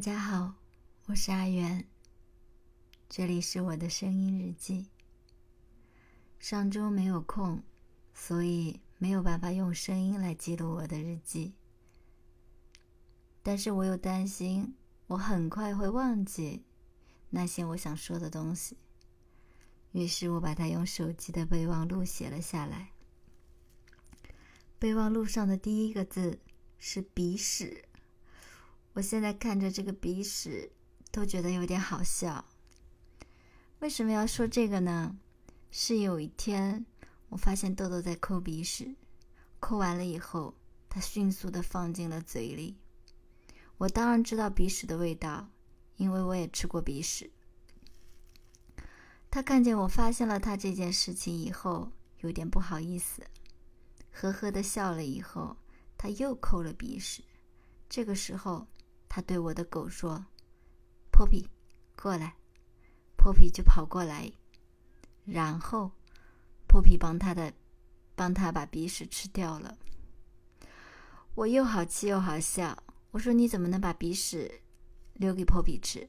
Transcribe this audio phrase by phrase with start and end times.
[0.00, 0.54] 大家好，
[1.08, 1.86] 我是阿元，
[3.10, 4.88] 这里是我的声音日记。
[6.38, 7.62] 上周没有空，
[8.14, 11.52] 所以没有办法用声音来记录我的日记。
[13.42, 14.74] 但是我又担心
[15.06, 16.64] 我很快会忘记
[17.28, 18.78] 那些我想说的东西，
[19.92, 22.92] 于是我把它用手机的备忘录写了下来。
[24.78, 26.40] 备忘录上的第一个字
[26.78, 27.84] 是“鼻屎”。
[29.00, 30.70] 我现在看着这个鼻屎，
[31.10, 32.44] 都觉得有点好笑。
[33.78, 35.18] 为什么要说这个呢？
[35.70, 36.84] 是有一天，
[37.30, 38.94] 我发现豆豆在抠鼻屎，
[39.58, 40.54] 抠完了以后，
[40.90, 42.76] 他迅速的放进了嘴里。
[43.78, 45.48] 我当然知道鼻屎的味道，
[45.96, 47.30] 因为我也吃过鼻屎。
[49.30, 53.22] 他看见我发现了他这件事情以后，有点不好意思，
[54.10, 55.02] 呵呵的笑了。
[55.02, 55.56] 以后，
[55.96, 57.24] 他又抠了鼻屎。
[57.88, 58.66] 这个时候。
[59.10, 60.24] 他对我的狗说
[61.12, 61.44] ：“Poppy，
[62.00, 62.36] 过来。
[63.18, 64.32] ”Poppy 就跑过来，
[65.26, 65.90] 然后
[66.66, 67.52] Poppy 帮他的，
[68.14, 69.76] 帮他把鼻屎吃掉了。
[71.34, 72.82] 我又好气又好笑。
[73.10, 74.62] 我说：“你怎么能把鼻屎
[75.14, 76.08] 留给 Poppy 吃？”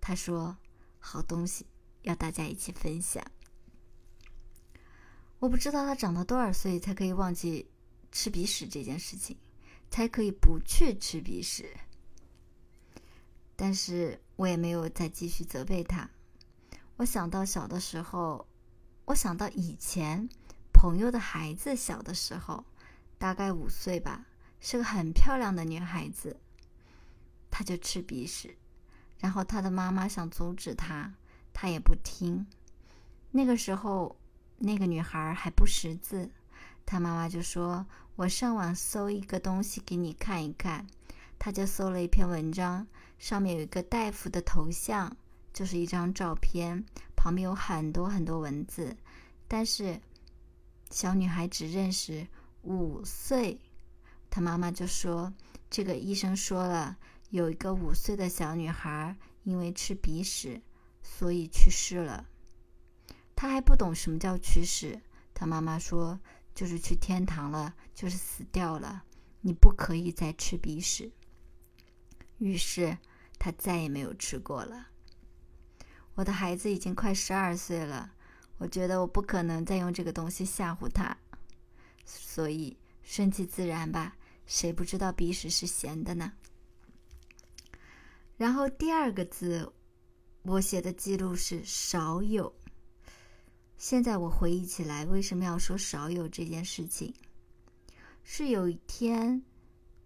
[0.00, 0.56] 他说
[0.98, 1.66] ：“好东西
[2.02, 3.22] 要大家一起分享。”
[5.38, 7.70] 我不知道他长到多少岁才可以忘记
[8.10, 9.36] 吃鼻屎这件事情，
[9.90, 11.68] 才可以不去吃鼻屎。
[13.56, 16.10] 但是我也没有再继续责备他。
[16.96, 18.46] 我想到小的时候，
[19.04, 20.28] 我想到以前
[20.72, 22.64] 朋友的孩子小的时候，
[23.18, 24.26] 大概五岁吧，
[24.60, 26.36] 是个很漂亮的女孩子。
[27.50, 28.56] 她就吃鼻屎，
[29.18, 31.14] 然后她的妈妈想阻止她，
[31.52, 32.46] 她也不听。
[33.30, 34.16] 那个时候，
[34.58, 36.30] 那个女孩还不识字，
[36.84, 40.86] 她妈妈就说：“我上网搜一个东西给你看一看。”
[41.44, 42.86] 他就搜了一篇文章。
[43.18, 45.14] 上面有一个大夫的头像，
[45.52, 46.82] 就是一张照片，
[47.14, 48.96] 旁边有很多很多文字，
[49.46, 50.00] 但是
[50.88, 52.26] 小女孩只认识
[52.62, 53.60] 五岁。
[54.30, 55.34] 她妈妈就说
[55.68, 56.96] ：“这个医生说了，
[57.28, 60.62] 有一个五岁的小女孩因为吃鼻屎，
[61.02, 62.26] 所以去世了。”
[63.36, 64.98] 她还不懂什么叫去世，
[65.34, 66.18] 她妈妈说
[66.56, 69.04] ：“就是去天堂了，就是死掉了。
[69.42, 71.12] 你不可以再吃鼻屎。”
[72.38, 72.96] 于是。
[73.36, 74.88] 他再也没有吃过了。
[76.14, 78.10] 我的孩子已经快十二岁了，
[78.56, 81.14] 我觉得我不可能再用这个东西吓唬他，
[82.06, 84.16] 所以顺其自然吧。
[84.46, 86.32] 谁不知道鼻屎是咸的呢？
[88.38, 89.70] 然后第二个字，
[90.42, 92.50] 我写的记录是少有。
[93.76, 97.12] 现在我回忆起来，为什么要说少有这件事情？
[98.22, 99.42] 是有一天，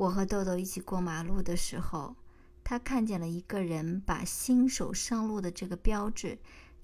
[0.00, 2.16] 我和豆豆一起过马路的时候。
[2.64, 6.38] 他看见了一个人把“新手上路”的这个标志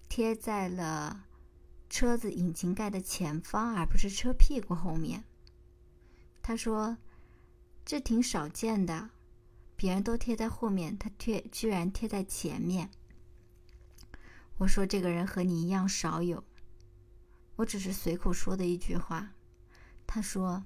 [0.09, 1.25] 贴在了
[1.89, 5.25] 车子引擎盖的前方，而不是车屁股后面。
[6.43, 6.99] 他说
[7.87, 9.11] ：“这挺少见的，
[9.77, 12.91] 别人都贴在后面，他贴居然贴在前面。”
[14.59, 16.43] 我说：“这个人和你一样少有。”
[17.57, 19.33] 我只是随口说的一句话。
[20.07, 20.65] 他说：“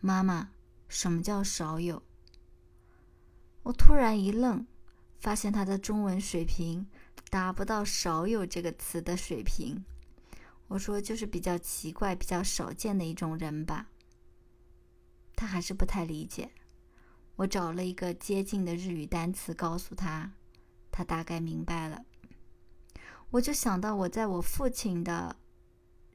[0.00, 0.50] 妈妈，
[0.92, 2.02] 什么叫少有？”
[3.64, 4.66] 我突然一愣，
[5.18, 6.86] 发现他的中文水平
[7.30, 9.84] 达不到“少有”这个词的水平。
[10.68, 13.88] 我说：“就是比较奇怪、比较少见的一种人吧。”
[15.34, 16.50] 他还是不太理解。
[17.36, 20.32] 我找了一个接近的日语单词告诉他，
[20.90, 22.04] 他大概明白了。
[23.30, 25.36] 我就想到我在我父亲的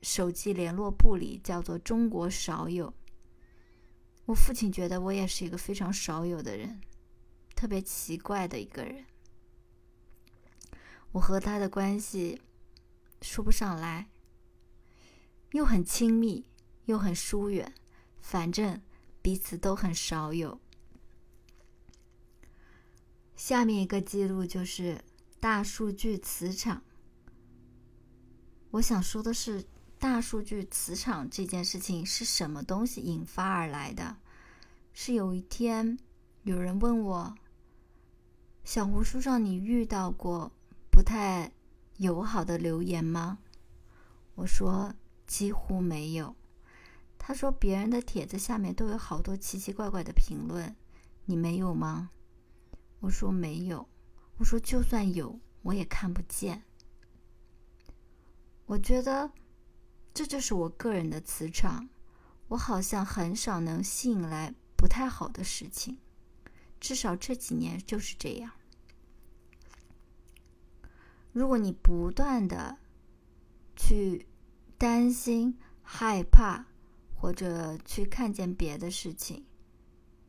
[0.04, 2.94] 手机联络簿里叫做“中国少有”。
[4.28, 6.80] 我父亲觉得我也是一个非常少有的人。
[7.56, 9.06] 特别奇怪的一个人，
[11.14, 12.40] 我和他的关系
[13.20, 14.12] 说不上来，
[15.54, 16.46] 又很亲密，
[16.86, 17.74] 又很疏远，
[18.22, 18.80] 反正
[19.24, 20.60] 彼此都很少有。
[23.36, 25.04] 下面一个记录就是
[25.40, 26.84] 大数据磁场。
[28.70, 29.66] 我想说的是，
[30.00, 34.18] 大数据磁场这件事情是什么东西引发而来的？
[34.94, 35.98] 是有一天
[36.44, 37.36] 有人问我。
[38.64, 40.52] 小红书上，你遇到过
[40.92, 41.52] 不太
[41.98, 43.40] 友好的留言吗？
[44.36, 44.94] 我说
[45.26, 46.36] 几乎没有。
[47.18, 50.76] 他说别人的帖子下面都有好多奇奇怪怪的评论，
[51.26, 52.12] 你没有吗？
[53.00, 53.88] 我说没有。
[54.38, 56.64] 我说就算有，我也看不见。
[58.66, 59.32] 我觉得
[60.18, 61.88] 这就是我个人的磁场，
[62.48, 66.00] 我好像很少能吸引来不太好的事情。
[66.80, 68.52] 至少这几年就是这样。
[71.34, 72.80] 如果你不断的
[73.76, 74.26] 去
[74.76, 76.66] 担心、害怕，
[77.16, 79.46] 或者去看见别的事情，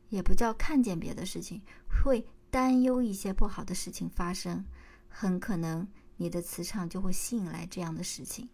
[0.09, 4.63] 也不叫看见别的事情，会担忧一些不好的事情发生，
[5.07, 5.87] 很可能
[6.17, 8.47] 你的磁场就会吸引来这样的事情。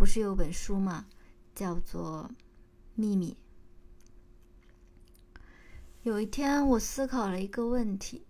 [0.00, 1.06] 不是有本书吗？
[1.54, 2.30] 叫做
[2.94, 3.36] 《秘密》。
[6.04, 8.24] 有一天，我思考了一个问题，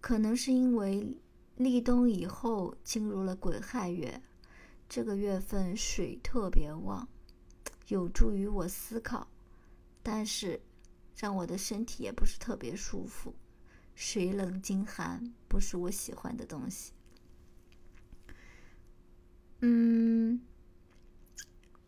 [0.00, 1.20] 可能是因为
[1.56, 4.22] 立冬以后进入了癸亥月，
[4.88, 7.08] 这个月份水特别旺，
[7.88, 9.26] 有助于我思考，
[10.04, 10.60] 但是
[11.16, 13.34] 让我的身体也不是特别舒服，
[13.96, 16.92] 水冷金寒不是我喜欢的东西。
[19.64, 20.40] 嗯，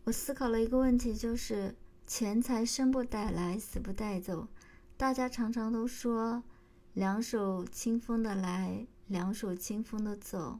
[0.05, 1.73] 我思考了一个问题，就是
[2.05, 4.47] 钱财生不带来，死不带走。
[4.95, 6.43] 大家常常都说
[6.93, 10.59] “两手清风的来，两手清风的走”，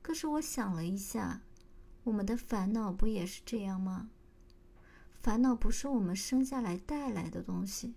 [0.00, 1.42] 可是我想了一下，
[2.02, 4.08] 我们的烦恼不也是这样吗？
[5.22, 7.92] 烦恼不是我们生下来带来的东西，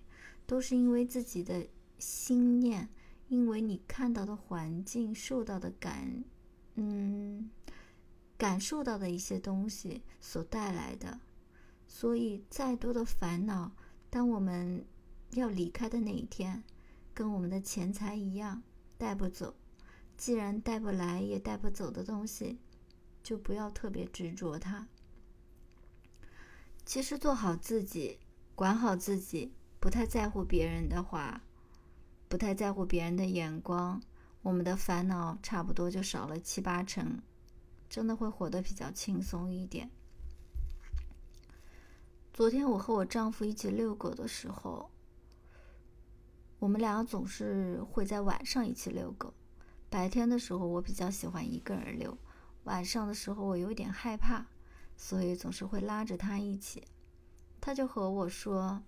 [0.45, 1.66] 都是因为自己的
[1.98, 2.89] 心念，
[3.30, 6.25] 因为你看到的环境、受到的感，
[6.75, 7.50] 嗯，
[8.38, 11.20] 感受到的一些东西所带来的。
[11.88, 13.72] 所以，再多的烦恼，
[14.10, 14.86] 当我们
[15.32, 16.64] 要离开的那一天，
[17.14, 18.64] 跟我们的钱财一样，
[18.98, 19.56] 带不走。
[20.18, 22.58] 既然带不来也带不走的东西，
[23.22, 24.88] 就不要特别执着它。
[26.86, 28.20] 其实做好自己，
[28.56, 31.42] 管好自己，不太在乎别人的话，
[32.28, 34.02] 不太在乎别人的眼光，
[34.42, 37.22] 我们的烦恼差不多就少了七八成，
[37.96, 39.90] 真的会活得比较轻松一点。
[42.34, 44.92] 昨天我和我丈夫一起遛狗的时候。
[46.60, 49.34] 我们俩总是会在晚上一起遛狗。
[49.90, 52.18] 白天的时候，我比较喜欢一个人遛；
[52.66, 54.46] 晚上的时候，我有点害怕，
[54.98, 56.84] 所以总是会拉着他一起。
[57.62, 58.84] 他就和我说：“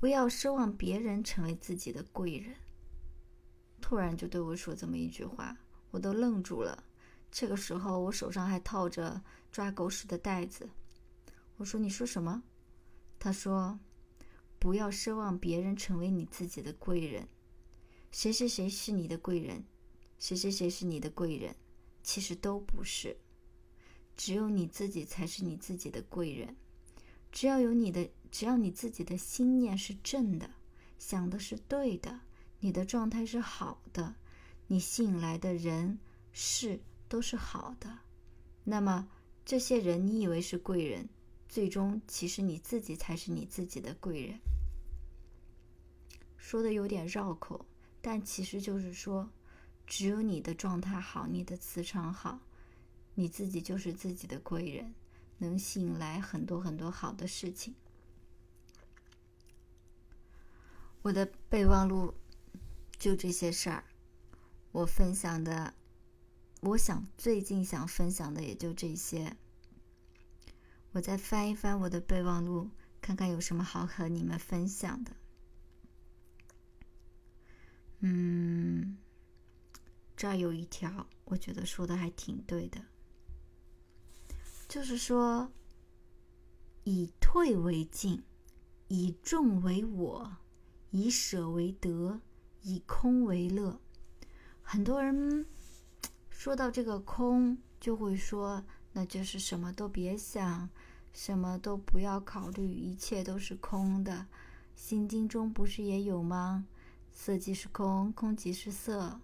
[0.00, 2.56] 不要奢望别人成为自己的贵人。”
[3.82, 5.58] 突然就对我说这么一句话，
[5.90, 6.84] 我都愣住了。
[7.32, 9.20] 这个时候，我手上还套着
[9.50, 10.70] 抓狗屎的袋子。
[11.56, 12.44] 我说：“你说什么？”
[13.18, 13.80] 他说。
[14.58, 17.26] 不要奢望别人成为你自己的贵人，
[18.12, 19.64] 谁谁谁是你的贵人，
[20.20, 21.56] 谁谁谁是你的贵人，
[22.04, 23.16] 其实都不是，
[24.16, 26.54] 只有你自己才是你自己的贵人。
[27.32, 30.48] 只要有你的，只要你自己的心念是正的，
[30.96, 32.20] 想的是对的，
[32.60, 34.14] 你的状态是好的，
[34.68, 35.98] 你吸引来的人
[36.32, 36.80] 事
[37.12, 37.98] 都是好的，
[38.64, 39.06] 那么
[39.44, 41.06] 这些人你以为是贵人。
[41.46, 44.40] 最终，其实你自己才是你自己的贵人。
[46.38, 47.66] 说的有点绕口，
[48.00, 49.28] 但其实就是说，
[49.86, 52.40] 只有你的状态好，你的磁场好，
[53.14, 54.94] 你自己就是自己的贵人，
[55.36, 57.74] 能吸引来很多很多好的事情。
[61.02, 62.14] 我的备忘录
[62.98, 63.84] 就这些事儿，
[64.70, 65.74] 我分享的，
[66.62, 69.36] 我想最近想分享的也就这些。
[70.92, 75.16] 我再翻一翻我的备忘录，看看有什么好和你们分享的。
[77.98, 78.96] 嗯，
[80.16, 82.80] 这儿有一条，我觉得说的还挺对的，
[84.68, 85.50] 就是说，
[86.84, 88.22] 以退为进，
[88.86, 90.36] 以众为我，
[90.90, 92.20] 以舍为得，
[92.62, 93.80] 以空为乐。
[94.62, 95.44] 很多人
[96.42, 98.64] 说到这个空，就会说。
[98.94, 100.68] 那就是什么都别想，
[101.12, 104.26] 什么都不要考虑，一切都是空的。
[104.74, 106.66] 心经中不是也有吗？
[107.12, 109.20] 色即是空，空即是色。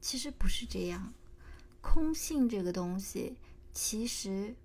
[0.00, 1.12] 其实不是这样，
[1.82, 3.36] 空性这个东西，
[3.74, 4.56] 其实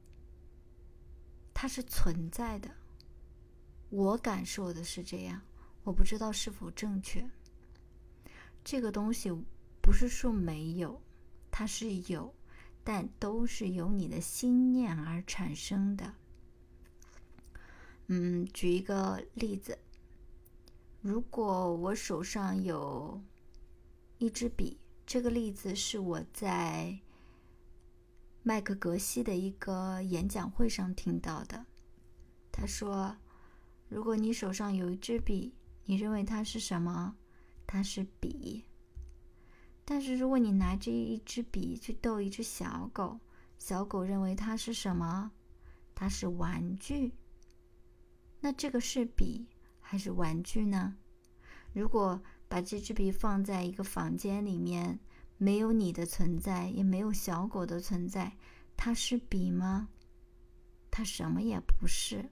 [1.54, 2.72] 它是存在的。
[3.90, 5.42] 我感受的是这样，
[5.84, 7.30] 我不知道是否正确。
[8.64, 9.30] 这个东西
[9.82, 11.02] 不是说没有，
[11.60, 12.34] 它是有。
[12.82, 16.14] 但都是由你的心念而产生的。
[18.08, 19.78] 嗯，举一个例子，
[21.02, 23.22] 如果我手上有
[24.18, 26.98] 一支笔，这个例子是我在
[28.42, 31.66] 麦克格西的一个演讲会上听到的。
[32.52, 33.16] 他说
[33.88, 37.16] ：“如果你手上有一支笔，你认为它是什么？
[37.68, 38.64] 它是笔。”
[39.92, 43.20] 但是，如果你拿着一支笔去逗一只小狗，
[43.58, 45.32] 小狗认为它是什么？
[45.96, 47.12] 它是玩具。
[48.40, 49.48] 那这个是笔
[49.80, 50.96] 还是玩具呢？
[51.74, 55.00] 如果把这支笔放在一个房间里面，
[55.40, 58.38] 没有你的存在，也没有小狗的存在，
[58.78, 59.90] 它是笔吗？
[60.92, 62.30] 它什么也不是。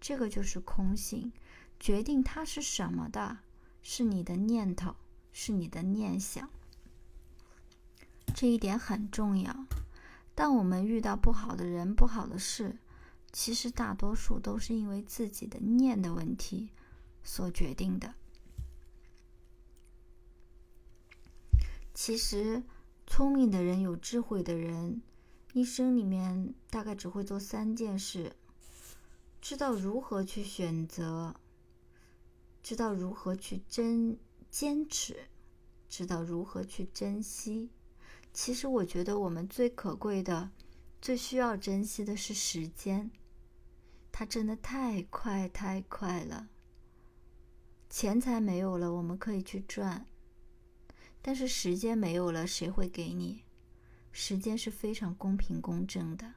[0.00, 1.32] 这个就是空性，
[1.78, 3.38] 决定它是什么的，
[3.80, 4.96] 是你的念头，
[5.32, 6.50] 是你的念想。
[8.36, 9.66] 这一点很重要。
[10.34, 12.76] 当我们遇到不好的人、不好的事，
[13.32, 16.68] 其实大多数都是因为自己的念的问题
[17.24, 18.14] 所决定的。
[21.94, 22.62] 其实，
[23.06, 25.00] 聪明的人、有智慧的人，
[25.54, 28.36] 一生里面大概只会做三件事：
[29.40, 31.34] 知道如何去选择，
[32.62, 34.18] 知道如何去珍
[34.50, 35.28] 坚持，
[35.88, 37.70] 知道如何去珍惜。
[38.36, 40.50] 其实，我觉得我们最可贵的、
[41.00, 43.10] 最需要珍惜的是时间。
[44.12, 46.46] 它真的太快太快了，
[47.88, 50.06] 钱财没有了，我们可以去赚，
[51.22, 53.42] 但是时间没有了，谁会给你？
[54.12, 56.34] 时间是非常公平公正的。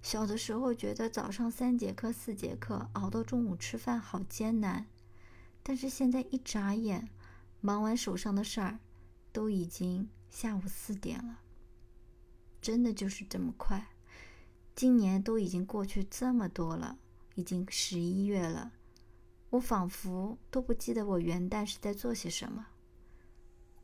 [0.00, 4.86] 小的时候觉得早上三节课、四节课熬到中午吃饭好艰难，
[5.64, 7.08] 但是现在一眨眼，
[7.60, 8.78] 忙完手上的事儿，
[9.32, 11.40] 都已经下午四点了，
[12.62, 13.86] 真的就是这么快。
[14.74, 16.98] 今年都已经过去这么多了，
[17.34, 18.72] 已经十一月了，
[19.50, 22.66] 我仿佛都不记得我元旦是在做些什么。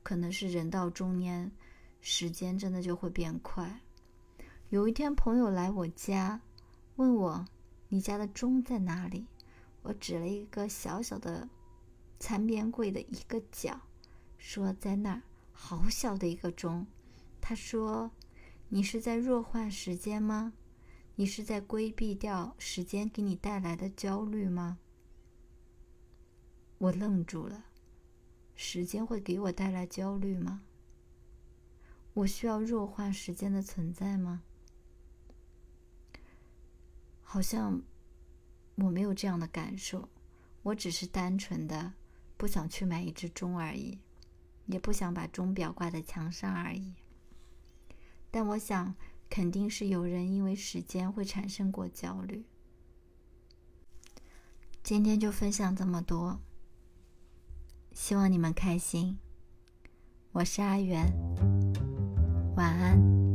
[0.03, 1.53] 可能是人到中年，
[2.01, 3.83] 时间真的就会变快。
[4.71, 6.41] 有一天，朋友来我家，
[6.97, 7.45] 问我
[7.91, 9.27] ：“你家的钟在哪里？”
[9.83, 11.47] 我指了一个小小的
[12.19, 13.79] 餐边柜的一个角，
[14.39, 15.23] 说：“在那儿，
[15.61, 16.87] 好小的一个钟。”
[17.43, 18.13] 他说
[18.71, 20.53] ：“你是在弱化时间吗？”
[21.17, 24.79] 你是在规避掉时间给你带来的焦虑吗？
[26.79, 27.65] 我愣住了。
[28.55, 30.63] 时间会给我带来焦虑吗？
[32.15, 34.45] 我需要弱化时间的存在吗？
[37.21, 37.83] 好像
[38.77, 40.09] 我没有这样的感受。
[40.63, 41.95] 我只是单纯的
[42.37, 43.99] 不想去买一只钟而已，
[44.69, 46.95] 也不想把钟表挂在墙上而已。
[48.31, 48.95] 但我想。
[49.31, 52.47] 肯定是有人因为时间会产生过焦虑。
[54.83, 56.41] 今天就分享这么多，
[57.93, 59.19] 希望你们开心。
[60.33, 61.13] 我是阿元，
[62.57, 63.28] 晚安。